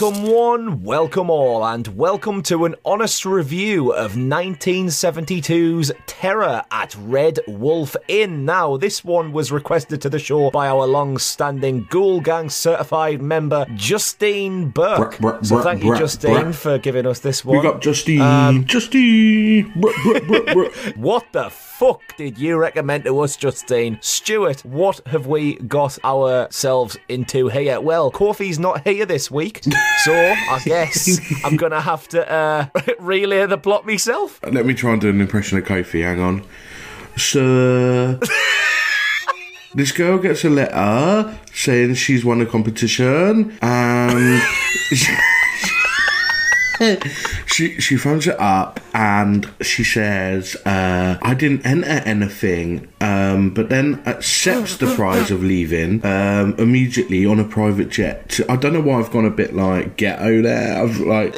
[0.00, 7.40] Welcome one, welcome all, and welcome to an honest review of 1972's Terror at Red
[7.48, 8.44] Wolf Inn.
[8.44, 13.66] Now, this one was requested to the show by our long-standing Ghoul Gang certified member
[13.74, 15.18] Justine Bourke.
[15.44, 17.58] So thank you, Justine, for giving us this one.
[17.58, 18.20] Big up Justine.
[18.20, 19.72] Um, Justine.
[20.96, 23.98] What the fuck did you recommend to us, Justine?
[24.00, 27.80] Stuart, what have we got ourselves into here?
[27.80, 29.62] Well, Kofi's not here this week,
[30.04, 32.66] so I guess I'm gonna have to uh,
[32.98, 34.40] relay the plot myself.
[34.44, 36.02] Let me try and do an impression of Kofi.
[36.02, 36.44] Hang on.
[37.16, 38.20] So,
[39.74, 44.42] this girl gets a letter saying she's won a competition and.
[47.58, 53.68] She she phones it up and she says, uh, "I didn't enter anything," um, but
[53.68, 58.38] then accepts the prize of leaving um, immediately on a private jet.
[58.48, 60.80] I don't know why I've gone a bit like ghetto there.
[60.80, 61.34] I've like.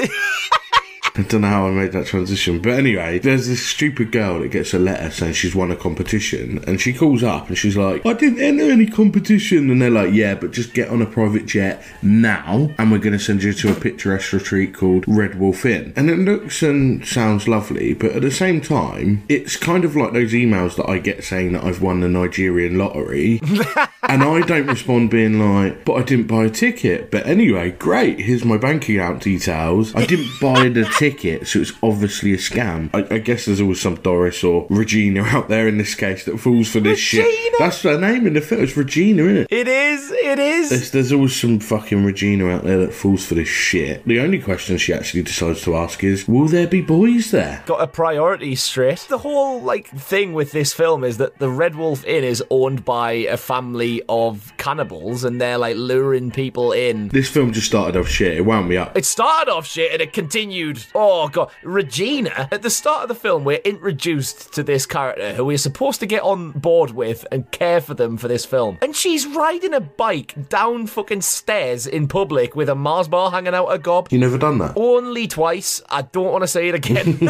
[1.16, 2.60] I don't know how I made that transition.
[2.60, 6.62] But anyway, there's this stupid girl that gets a letter saying she's won a competition.
[6.66, 9.70] And she calls up and she's like, I didn't enter any competition.
[9.70, 12.70] And they're like, Yeah, but just get on a private jet now.
[12.78, 15.92] And we're going to send you to a picturesque retreat called Red Wolf Inn.
[15.96, 17.94] And it looks and sounds lovely.
[17.94, 21.52] But at the same time, it's kind of like those emails that I get saying
[21.52, 23.40] that I've won the Nigerian lottery.
[24.02, 27.10] and I don't respond being like, But I didn't buy a ticket.
[27.10, 28.20] But anyway, great.
[28.20, 29.94] Here's my bank account details.
[29.94, 32.90] I didn't buy the ticket, so it's obviously a scam.
[32.92, 36.38] I, I guess there's always some Doris or Regina out there in this case that
[36.38, 37.54] falls for this shit.
[37.58, 38.62] That's her name in the film.
[38.62, 39.46] It's Regina, isn't it?
[39.50, 40.68] It is, it is.
[40.68, 44.04] There's, there's always some fucking Regina out there that falls for this shit.
[44.04, 47.62] The only question she actually decides to ask is, will there be boys there?
[47.64, 49.06] Got a priority straight.
[49.08, 52.84] The whole like thing with this film is that the Red Wolf Inn is owned
[52.84, 57.98] by a family of cannibals, and they're like luring people in This film just started
[57.98, 58.36] off shit.
[58.36, 58.94] It wound me up.
[58.98, 60.84] It started off shit and it continued.
[60.94, 62.48] Oh god, Regina.
[62.50, 66.06] At the start of the film, we're introduced to this character who we're supposed to
[66.06, 69.80] get on board with and care for them for this film, and she's riding a
[69.80, 74.08] bike down fucking stairs in public with a Mars bar hanging out her gob.
[74.10, 74.72] You never done that?
[74.76, 75.82] Only twice.
[75.90, 77.16] I don't want to say it again.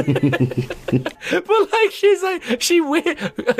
[1.30, 3.14] but like, she's like, she wi-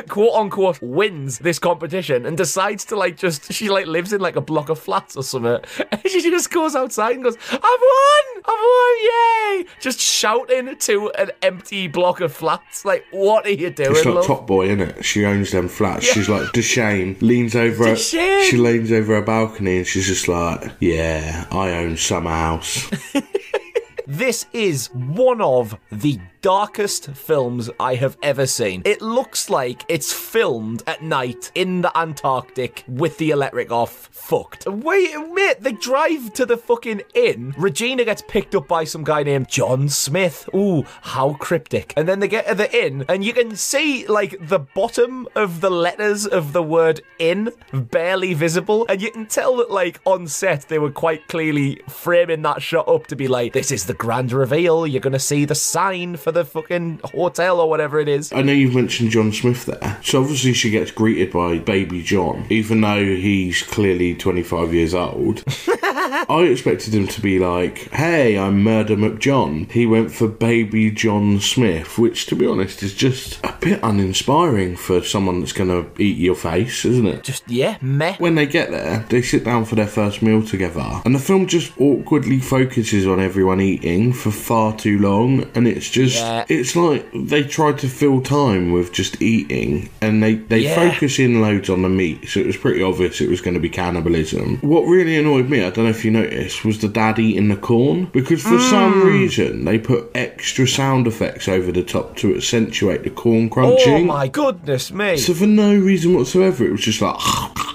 [0.09, 4.37] quote unquote wins this competition and decides to like just she like lives in like
[4.37, 5.59] a block of flats or something.
[5.91, 8.40] And she just goes outside and goes, "I've won!
[8.51, 9.61] I've won!
[9.61, 12.85] Yay!" Just shouting to an empty block of flats.
[12.85, 14.27] Like, what are you doing, It's like love?
[14.27, 14.99] Top Boy, innit?
[14.99, 15.05] It?
[15.05, 16.05] She owns them flats.
[16.05, 17.17] She's like Dushane.
[17.21, 17.89] Leans over.
[17.89, 22.91] Her, she leans over a balcony and she's just like, "Yeah, I own some house."
[24.11, 28.83] This is one of the darkest films I have ever seen.
[28.85, 34.09] It looks like it's filmed at night in the Antarctic with the electric off.
[34.11, 34.67] Fucked.
[34.67, 37.55] Wait, mate, they drive to the fucking inn.
[37.57, 40.49] Regina gets picked up by some guy named John Smith.
[40.55, 41.93] Ooh, how cryptic.
[41.97, 45.61] And then they get to the inn, and you can see, like, the bottom of
[45.61, 48.87] the letters of the word inn barely visible.
[48.89, 52.89] And you can tell that, like, on set, they were quite clearly framing that shot
[52.89, 54.87] up to be like, this is the grand reveal.
[54.87, 58.33] You're going to see the sign for the fucking hotel or whatever it is.
[58.33, 60.01] I know you've mentioned John Smith there.
[60.03, 65.45] So obviously she gets greeted by baby John, even though he's clearly 25 years old.
[66.29, 69.71] I expected him to be like, hey, I'm Murder McJohn.
[69.71, 74.77] He went for baby John Smith, which to be honest is just a bit uninspiring
[74.77, 77.25] for someone that's going to eat your face, isn't it?
[77.25, 78.17] Just, yeah, meh.
[78.19, 81.47] When they get there, they sit down for their first meal together, and the film
[81.47, 86.45] just awkwardly focuses on everyone eating for far too long, and it's just, Yeah.
[86.49, 90.75] it's like they tried to fill time with just eating, and they, they Yeah.
[90.91, 93.61] focus in loads on the meat, so it was pretty obvious it was going to
[93.61, 94.59] be cannibalism.
[94.61, 97.57] What really annoyed me, I don't know if you noticed, was the dad eating the
[97.57, 99.05] corn, because for some mm.
[99.05, 104.03] reason they put extra sound effects over the top to accentuate the corn crunching.
[104.03, 105.17] Oh my goodness me.
[105.17, 107.17] So for no reason whatsoever, it was just like.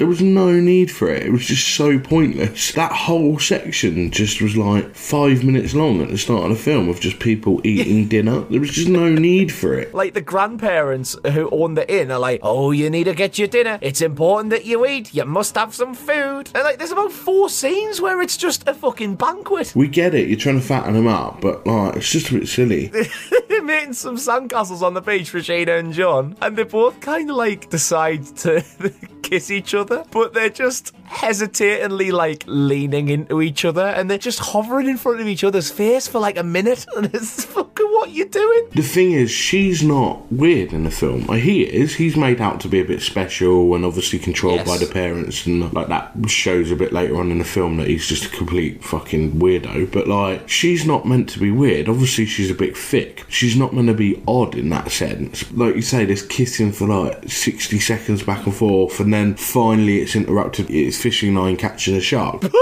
[0.00, 1.26] There was no need for it.
[1.26, 2.72] It was just so pointless.
[2.72, 6.88] That whole section just was like five minutes long at the start of the film
[6.88, 8.40] of just people eating dinner.
[8.40, 9.92] There was just no need for it.
[9.92, 13.48] like the grandparents who own the inn are like, oh, you need to get your
[13.48, 13.78] dinner.
[13.82, 15.12] It's important that you eat.
[15.12, 16.48] You must have some food.
[16.54, 19.74] And like, there's about four scenes where it's just a fucking banquet.
[19.76, 22.48] We get it, you're trying to fatten them up, but like, it's just a bit
[22.48, 22.90] silly.
[23.62, 27.68] Making some sandcastles on the beach, Regina and John, and they both kind of like
[27.68, 28.64] decide to
[29.30, 34.40] kiss each other, but they're just hesitatingly like leaning into each other, and they're just
[34.40, 38.16] hovering in front of each other's face for like a minute, and it's fucking what
[38.16, 38.68] what you doing?
[38.74, 41.26] The thing is, she's not weird in the film.
[41.26, 41.94] Like, he is.
[41.94, 44.68] He's made out to be a bit special and obviously controlled Yes.
[44.68, 47.86] by the parents, and like that shows a bit later on in the film that
[47.88, 49.90] he's just a complete fucking weirdo.
[49.92, 51.88] But like, she's not meant to be weird.
[51.88, 53.24] Obviously, she's a bit thick.
[53.28, 55.50] She's not meant to be odd in that sense.
[55.52, 60.00] Like you say, there's kissing for like 60 seconds back and forth, and then finally
[60.00, 60.70] it's interrupted.
[60.70, 62.42] It's fishing line catching a shark.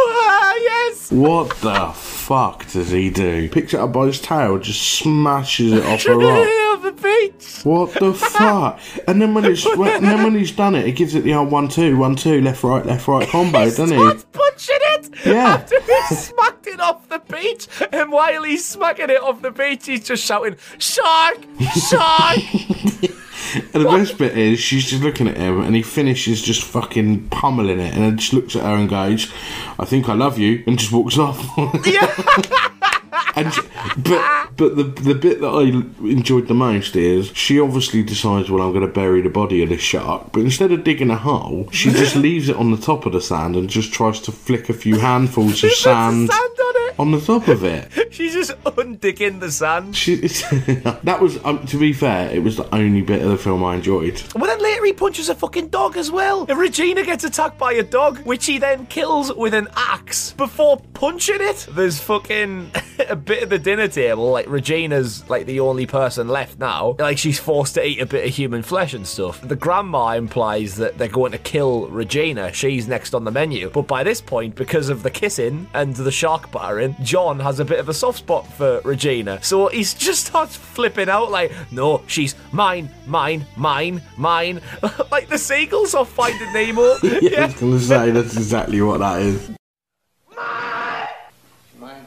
[1.11, 1.19] yes.
[1.19, 3.49] What the fuck does he do?
[3.49, 6.83] Picks it up by his tail, just smashes it off a rock.
[6.83, 7.61] the beach.
[7.65, 8.81] What the fuck?
[9.07, 11.51] And then when it's when, then when he's done it, he gives it the old
[11.51, 13.97] one two one two left right left right combo, doesn't he?
[13.97, 15.49] Starts punching it Yeah.
[15.55, 19.87] after he smacked it off the beach, and while he's smacking it off the beach,
[19.87, 21.39] he's just shouting, "Shark!
[21.91, 22.39] Shark!"
[23.55, 27.29] And the best bit is she's just looking at him, and he finishes just fucking
[27.29, 29.33] pummeling it, and then just looks at her and goes,
[29.79, 31.39] "I think I love you," and just walks off.
[31.87, 32.15] yeah.
[33.37, 33.53] And
[33.97, 35.63] but but the the bit that I
[36.09, 39.69] enjoyed the most is she obviously decides, well, I'm going to bury the body of
[39.69, 43.07] this shark, but instead of digging a hole, she just leaves it on the top
[43.07, 46.31] of the sand and just tries to flick a few handfuls of sand
[46.99, 47.91] on the top of it.
[48.13, 49.97] She's just undigging the sand.
[49.97, 53.65] She, that was, um, to be fair, it was the only bit of the film
[53.65, 54.23] I enjoyed.
[54.35, 56.47] Well, then later he punches a fucking dog as well.
[56.49, 60.81] And Regina gets attacked by a dog, which he then kills with an axe before
[60.95, 61.67] punching it.
[61.71, 62.71] There's fucking
[63.11, 64.31] a bit of the dinner table.
[64.31, 66.97] Like Regina's like the only person left now.
[66.99, 69.41] Like she's forced to eat a bit of human flesh and stuff.
[69.41, 72.53] The grandma implies that they're going to kill Regina.
[72.53, 73.71] She's next on the menu.
[73.71, 77.65] But by this point, because of the kissing and the shark battering, John has a
[77.65, 79.43] bit of a soft spot for Regina.
[79.43, 84.61] So he just starts flipping out like, no, she's mine, mine, mine, mine.
[85.11, 86.97] like the seagulls are Finding Nemo.
[87.21, 89.51] Yeah, I was going to say, that's exactly what that is.
[90.37, 91.09] Mine.
[91.79, 92.07] Mine.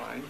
[0.00, 0.22] Mine.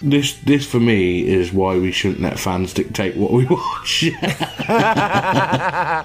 [0.00, 4.04] This, this for me is why we shouldn't let fans dictate what we watch.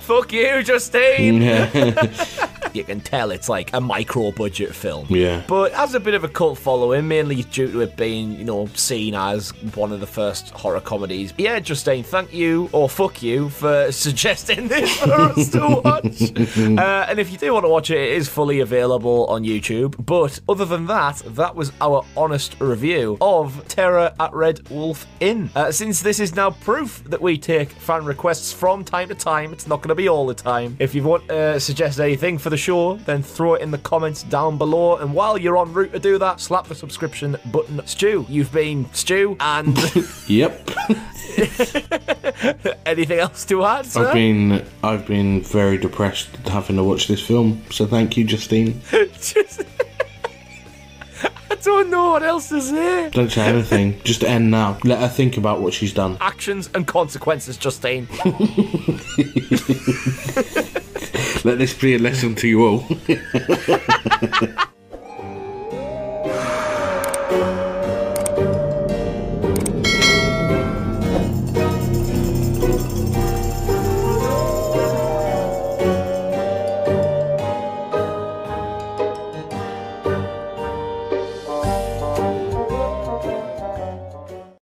[0.02, 1.42] Fuck you, Justine.
[1.42, 2.48] yeah.
[2.74, 5.08] You can tell it's like a micro budget film.
[5.10, 5.44] Yeah.
[5.48, 8.68] But has a bit of a cult following, mainly due to it being, you know,
[8.76, 11.34] seen as one of the first horror comedies.
[11.38, 16.22] Yeah, Justine, thank you, or fuck you, for suggesting this for us to watch.
[16.80, 20.04] uh, and if you do want to watch it, it is fully available on YouTube.
[20.06, 25.50] But other than that, that was our honest review of Terror at Red Wolf Inn.
[25.56, 29.54] Uh, since this is now proof that we take fan requests from time to time,
[29.54, 30.76] it's not going to be all the time.
[30.80, 33.78] If you want to uh, suggest anything for the show, then throw it in the
[33.78, 34.98] comments down below.
[34.98, 37.86] And while you're on route to do that, slap the subscription button.
[37.86, 39.78] Stu, you've been Stu, and
[40.28, 40.70] yep.
[42.86, 43.86] anything else to add?
[43.86, 44.08] Sir?
[44.08, 47.62] I've been I've been very depressed having to watch this film.
[47.70, 48.82] So thank you, Justine.
[48.92, 49.64] Just-
[51.50, 53.10] I don't know what else to say.
[53.12, 54.02] Don't say anything.
[54.04, 54.78] Just end now.
[54.84, 56.18] Let her think about what she's done.
[56.20, 58.08] Actions and consequences, Justine.
[61.44, 62.88] Let this be a lesson to you all.